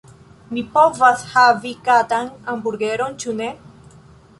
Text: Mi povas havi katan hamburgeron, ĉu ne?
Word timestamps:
Mi 0.57 0.63
povas 0.77 1.27
havi 1.35 1.75
katan 1.91 2.35
hamburgeron, 2.49 3.19
ĉu 3.23 3.41
ne? 3.43 3.57